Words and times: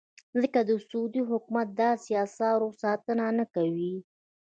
ځکه 0.41 0.59
د 0.69 0.71
سعودي 0.87 1.21
حکومت 1.29 1.67
داسې 1.83 2.11
اثارو 2.25 2.67
ساتنه 2.81 3.25
نه 3.37 3.45
کوي. 3.53 3.93